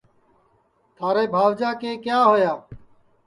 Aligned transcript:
تھارے 0.95 1.23
بھاوجا 1.33 1.71
کے 1.81 1.91
کیا 2.05 2.19
ہویا 2.29 2.53